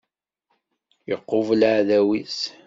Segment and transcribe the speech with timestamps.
[1.13, 2.39] Iqubel aεdaw-is.